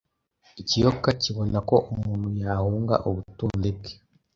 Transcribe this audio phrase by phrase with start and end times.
[0.61, 3.91] Ikiyoka kibona ko umuntu yahunga ubutunzi bwe